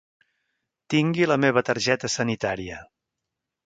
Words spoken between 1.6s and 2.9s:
targeta sanitària.